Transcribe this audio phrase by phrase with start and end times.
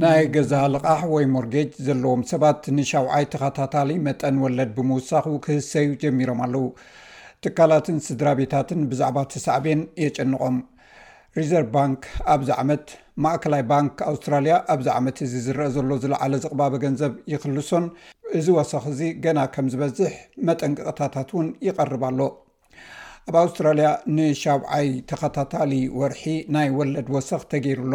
[0.00, 6.64] ናይ ገዛ ልቓሕ ወይ ሞርጌጅ ዘለዎም ሰባት ንሻውዓይ ተኸታታሊ መጠን ወለድ ብምውሳኪ ክህሰዩ ጀሚሮም ኣለው
[7.44, 10.58] ትካላትን ስድራ ቤታትን ብዛዕባ ተሳዕብን የጨንቖም
[11.38, 12.02] ሪዘርቭ ባንክ
[12.34, 12.84] ኣብዚ ዓመት
[13.26, 17.86] ማእከላይ ባንክ ኣውስትራልያ ኣብዚ ዓመት እዚ ዝረአ ዘሎ ዝለዓለ ዝቕባበ ገንዘብ ይክልሶን
[18.40, 20.12] እዚ ወሰኪ እዚ ገና ከም ዝበዝሕ
[20.50, 22.18] መጠንቅቅታታት ውን ይቐርባሎ
[23.28, 26.22] ኣብ ኣውስትራልያ ንሻብዓይ ተኸታታሊ ወርሒ
[26.54, 27.94] ናይ ወለድ ወሰኽ ተገይሩሎ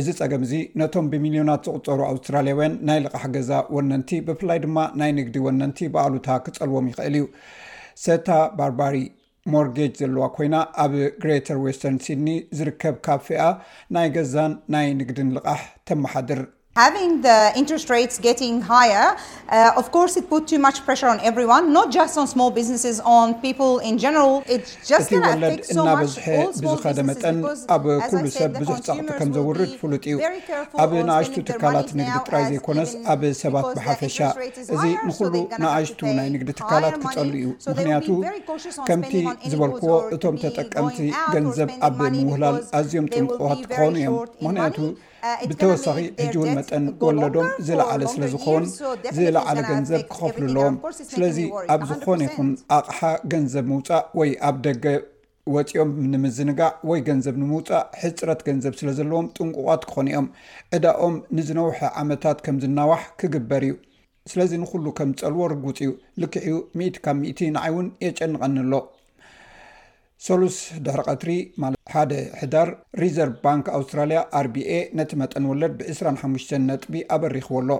[0.00, 5.36] እዚ ፀገም ዚ ነቶም ብሚልዮናት ዝቕፀሩ ኣውስትራልያውያን ናይ ልቓሕ ገዛ ወነንቲ ብፍላይ ድማ ናይ ንግዲ
[5.46, 7.26] ወነንቲ ብኣሉታ ክፀልዎም ይኽእል እዩ
[8.04, 8.28] ሴታ
[8.60, 8.96] ባርባሪ
[9.54, 10.54] ሞርጌጅ ዘለዋ ኮይና
[10.86, 10.94] ኣብ
[11.24, 13.40] ግሬተር ወስተርን ሲድኒ ዝርከብ ካፍኣ
[13.96, 18.12] ናይ ገዛን ናይ ንግድን ልቃሕ ተመሓድር እቲ ወለድ
[25.72, 26.26] እናበዝሐ
[26.62, 27.36] ብዙኸደ መጠን
[27.76, 30.16] ኣብ ኩሉ ሰብ ብዙሕ ፀቅቱ ከም ዘውርድ ፍሉጥ እዩ
[30.84, 34.16] ኣብ ንእሽቱ ትካላት ንግዲ ጥራይ ዘይኮነስ ኣብ ሰባትብሓፈሻ
[34.74, 38.08] እዚ ንኩሉ ንእሽቱ ናይ ንግዲ ትካላት ክጸሉ እዩምንያቱ
[38.90, 39.12] ከምቲ
[39.50, 40.98] ዝበልክዎ እቶም ተጠቀምቲ
[41.36, 44.78] ገንዘብ ኣብ ምውህላል ኣዝዮም ጥንቁዋ ክኾኑ እዮም ምክንያቱ
[45.50, 48.64] ብተወሳኺ ሕጂውን መጠን ወለዶም ዝለዓለ ስለዝኮውን
[49.16, 50.76] ዝለዓለ ገንዘብ ክኸፍሉኣለዎም
[51.12, 52.98] ስለዚኣብ ዝኮነ ይኹን ኣቕሓ
[53.32, 54.84] ገንዘብ ምውፃእ ወይ ኣብ ደገ
[55.54, 60.26] ወፂኦም ንምዝንጋዕ ወይ ገንዘብ ንምውፃእ ሕፅረት ገንዘብ ስለ ዘለዎም ጥንቁቋት ክኾኑ እኦም
[60.78, 63.74] ዕዳኦም ንዝነውሐ ዓመታት ከምዝናዋሕ ክግበር እዩ
[64.32, 65.90] ስለዚ ንኩሉ ከም ዝፀልዎ ርጉፅ እዩ
[66.22, 68.72] ልክዕዩ ምኢት ካብ ምእ ንዓይእውን የጨንቐኒኣሎ
[70.26, 70.56] ሶሉስ
[70.86, 71.32] ድረቀትሪ
[71.92, 72.68] ሓደ ሕዳር
[73.02, 77.70] ሪዘርቭ ባንክ ኣውስትራልያ አር ቢኤ ነቲ መጠን ወለድ ብ25 ነጥቢ ኣበሪኽዎሎ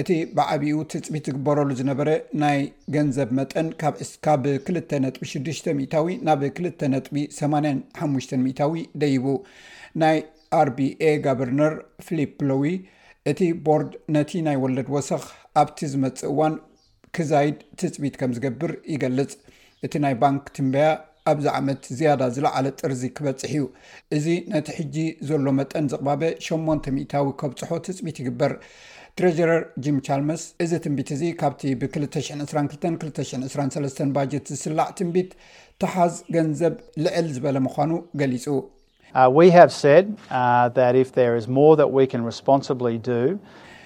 [0.00, 2.08] እቲ ብዓብኡ ትፅቢት ዝግበረሉ ዝነበረ
[2.42, 2.58] ናይ
[2.96, 3.68] ገንዘብ መጠን
[4.26, 5.60] ካብ 2 ነጥ 6ሽ
[5.94, 9.26] ታዊ ናብ 2 ነጥቢ85 ታዊ ደይቡ
[10.04, 10.18] ናይ
[10.60, 11.74] አር ቢኤ ጋቨርኖር
[12.08, 12.66] ፊሊ ሎዊ
[13.32, 15.24] እቲ ቦርድ ነቲ ናይ ወለድ ወሰኽ
[15.62, 16.54] ኣብቲ ዝመፅእ እዋን
[17.16, 19.32] ክዛይድ ትፅቢት ከም ዝገብር ይገልፅ
[19.86, 20.88] እቲ ናይ ባንኪ ትንበያ
[21.30, 23.62] ኣብዚ ዓመት ዝያዳ ዝለዓለ ጥርዚ ክበፅሕ እዩ
[24.16, 24.96] እዚ ነቲ ሕጂ
[25.28, 28.52] ዘሎ መጠን ዝቕባበ 80ታዊ ከብፅሖ ትፅቢት ይግበር
[29.18, 35.30] ትረረር ጂም ቻልመስ እዚ ትንቢት እዚ ካብቲ ብ222223 ባጀት ዝስላዕ ትንቢት
[35.84, 36.74] ተሓዝ ገንዘብ
[37.06, 37.90] ልዕል ዝበለ ምኳኑ
[38.22, 38.46] ገሊፁ
[39.20, 39.28] uh,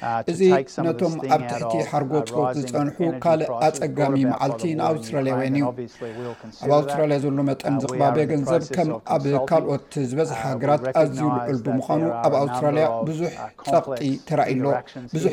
[0.03, 0.41] Uh, እዚ
[0.87, 7.39] ነቶም ኣብ ትሕቲ uh, ሓርጎ ፀት ዝፀንሑ ካልእ ኣፀጋሚ መዓልቲ ንኣውስትራልያውያን እዩ ኣብ ኣውስትራልያ ዘሎ
[7.43, 13.21] uh, መጠም ዝቅባበ ገንዘብ ከም ኣብ ካልኦት ዝበዝሓ ሃገራት ኣዝዩልዑል ብምዃኑ ኣብ ኣውስትራልያ ብዙ
[14.29, 14.77] ተሎብዙሕ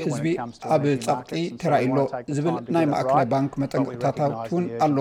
[0.07, 0.27] ህዝቢ
[0.75, 1.97] ኣብ ፀቕጢ ተራእሎ
[2.37, 4.97] ዝብል ናይ ማእለ ባንክ መጠንቅቕታታት እውን ኣሎ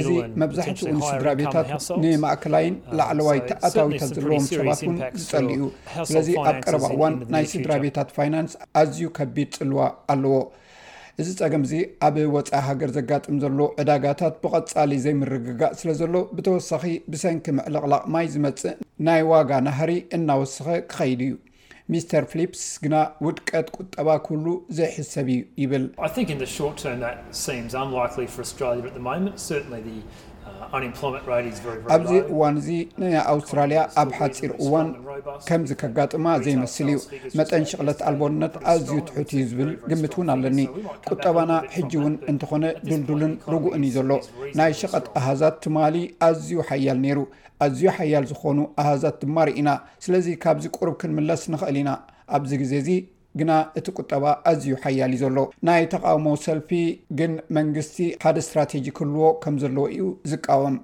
[0.00, 0.08] እዚ
[0.44, 1.68] መብዛሕትኡ ንስድራ ቤታት
[2.04, 4.96] ንማእከላይን uh, ላዕለዋይ ተኣታዊታት ዘለዎም ሰባት እውን
[5.28, 5.60] ዝፀልዩ
[6.10, 9.80] ስለዚ ኣብ ቀረባ እዋን ናይ ስድራ ቤታት ፋይናንስ ኣዝዩ ከቢድ ፅልዋ
[10.14, 10.36] ኣለዎ
[11.20, 11.72] እዚ ፀገም እዚ
[12.06, 18.76] ኣብ ወፃ ሃገር ዘጋጥም ዘሎ ዕዳጋታት ብቐጻሊ ዘይምርግጋእ ስለ ዘሎ ብተወሳኺ ብሰንኪ ምዕልቕላቕ ማይ ዝመፅእ
[19.06, 21.34] ናይ ዋጋ ናህሪ እናወስኸ ክኸይድ እዩ
[21.92, 22.96] ሚስተር ፍሊፕስ ግና
[23.26, 24.46] ውድቀት ቁጠባ ክህሉ
[24.78, 25.84] ዘይሕሰብ እ ይብል
[30.44, 32.68] Uh, ኣብዚ እዋን እዚ
[33.00, 34.88] ናይ ኣውስትራልያ ኣብ ሓፂር እዋን
[35.48, 36.98] ከምዚ ከጋጥማ ዘይመስል እዩ
[37.38, 40.58] መጠን ሸቕለት ኣልቦነት ኣዝዩ ትሑት እዩ ዝብል ግምት ውን ኣለኒ
[41.10, 44.10] ቁጠባና ሕጂ ውን እንትኾነ ድልድልን ርጉእን እዩ ዘሎ
[44.60, 45.96] ናይ ሸቐጥ ኣሃዛት ትማሊ
[46.28, 47.18] ኣዝዩ ሓያል ነይሩ
[47.66, 49.68] ኣዝዩ ሓያል ዝኾኑ ኣሃዛት ድማር ኢና
[50.06, 51.90] ስለዚ ካብዚ ቁርብ ክንምለስ ንክእል ኢና
[52.38, 52.74] ኣብዚ ግዜ
[53.40, 55.36] ግና እቲ ቁጠባ ኣዝዩ ሓያል ዘሎ
[55.66, 56.70] ናይ ተቃውሞ ሰልፊ
[57.18, 60.76] ግን መንግስቲ ሓደ እስትራቴጂ ክህልዎ ከም ዘለዎ እዩ ዝቃወም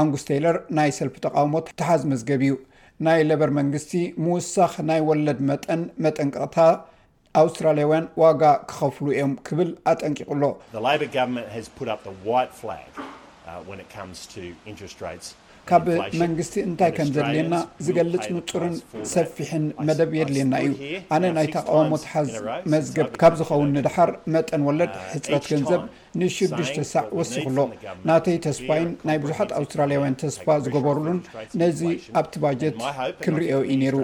[0.00, 2.56] ኣንጉስ ቴይለር ናይ ሰልፊ ተቃውሞ ትሓዝ መዝገብ እዩ
[3.06, 3.92] ናይ ሌበር መንግስቲ
[4.24, 6.58] ምውሳኽ ናይ ወለድ መጠን መጠንቀቕታ
[7.42, 10.42] ኣውስትራልያውያን ዋጋ ክኸፍሉ እዮም ክብል ኣጠንቂቁሎ
[13.44, 13.78] Uh,
[15.68, 15.86] ካብ
[16.22, 18.74] መንግስቲ እንታይ ከም ዘድልየና ዝገልፅ ንፁርን
[19.12, 20.72] ሰፊሕን መደብ የድልየና እዩ
[21.14, 22.30] ኣነ ናይ ተቃዋሞት ሓዝ
[22.72, 25.82] መዝገብ ካብ ዝኸውን ንድሓር መጠን ወለድ uh, ሕፅረት ገንዘብ
[26.22, 27.58] ን6ዱሽ ሳዕ ወሲክሎ
[28.10, 31.20] ናተይ ተስፋይን ናይ ብዙሓት ኣውስትራልያውያን ተስፋ ዝገበርሉን
[31.62, 31.80] ነዚ
[32.22, 32.76] ኣብቲ ባጀት
[33.26, 33.96] ክንሪኦ ዩ ነይሩ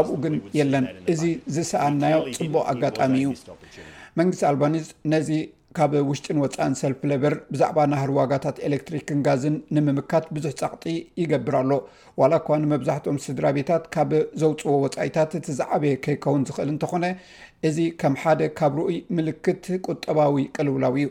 [0.00, 1.22] ኣብኡ ግን የለን እዚ
[1.56, 3.32] ዝሰኣናዮ ፅቡቅ ኣጋጣሚ እዩ
[4.20, 5.28] መንግስቲ ኣልባኒዝ ነዚ
[5.78, 11.72] ካብ ውሽጥን ወፃእን ሰልፊለበር ብዛዕባ ናህር ዋጋታት ኤሌክትሪክን ጋዝን ንምምካት ብዙሕ ጻቕጢ ይገብር ኣሎ
[12.20, 14.10] ዋላ እኳዋ ንመብዛሕትኦም ስድራ ቤታት ካብ
[14.42, 17.08] ዘውፅዎ ወፃኢታት እቲ ዝዓበየ ከይከውን ዝኽእል እንተኾነ
[17.70, 21.10] እዚ ከም ሓደ ካብ ርኡይ ምልክት ቁጠባዊ ቀልውላዊ እዩ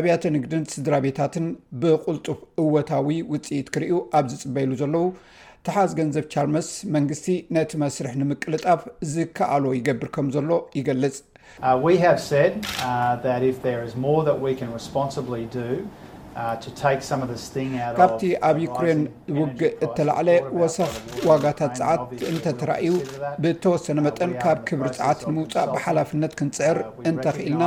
[0.00, 1.46] ኣብያተ ንግድን ስድራ ቤታትን
[1.82, 5.06] ብቁልጡፍ እወታዊ ውፅኢት ክርዩ ኣብ ዝፅበይሉ ዘለው
[5.66, 8.82] ተሓዝ ገንዘብ ቻርመስ መንግስቲ ነቲ መስርሕ ንምቅልጣፍ
[9.14, 10.50] ዝከኣሎ ይገብር ከም ዘሎ
[10.80, 11.16] ይገልፅ
[11.62, 15.88] Uh, we have said uh, that if there is more that we can responsibly do
[16.40, 16.56] Uh,
[17.98, 19.00] ካብቲ ኣብ ዩክሬን
[19.38, 20.28] ውግእ እተላዕለ
[20.60, 20.92] ወሰኽ
[21.30, 22.90] ዋጋታት ፀዓት እንተተራእዩ
[23.42, 27.64] ብተወሰነ uh, መጠን ካብ ክብሪ ፀዓት ንምውፃእ ብሓላፍነት ክንፅዕር uh, እንተኽኢልና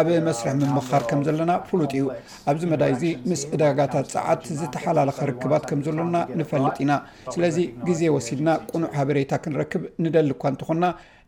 [0.00, 2.04] ኣብ መስርሕ ምምኻር ከም ዘለና ፍሉጥ እዩ
[2.52, 6.92] ኣብዚ መዳይ እዚ ምስ ዕዳጋታት ፀዓት ዝተሓላለኸ ርክባት ከም ዘሎና ንፈለጥ ኢና
[7.36, 7.58] ስለዚ
[7.90, 10.84] ግዜ ወሲድና ቁኑዕ ሃበሬታ ክንረክብ ንደሊ እኳ እንትኾንና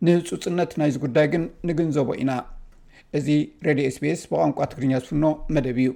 [0.09, 2.33] ንህፁፅነት ናይ ዝጉዳይ ግን ንግንዘቦ ኢና
[3.21, 3.29] እዚ
[3.69, 5.27] ሬድዮ ስቤኤስ ብቋንቋ ትግርኛ ዝፍኖ
[5.57, 5.91] መደብ እዩ